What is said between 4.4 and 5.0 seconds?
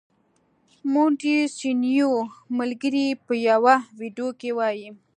وايي.